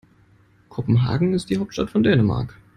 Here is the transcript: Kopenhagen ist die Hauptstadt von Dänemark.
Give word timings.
Kopenhagen 0.69 1.35
ist 1.35 1.51
die 1.51 1.59
Hauptstadt 1.59 1.91
von 1.91 2.01
Dänemark. 2.01 2.57